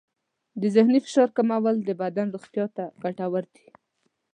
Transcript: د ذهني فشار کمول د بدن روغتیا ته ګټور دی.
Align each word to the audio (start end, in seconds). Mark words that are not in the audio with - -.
د 0.61 0.63
ذهني 0.75 0.99
فشار 1.05 1.29
کمول 1.37 1.75
د 1.83 1.89
بدن 2.01 2.27
روغتیا 2.35 2.65
ته 2.75 2.83
ګټور 3.03 3.43
دی. 3.53 3.65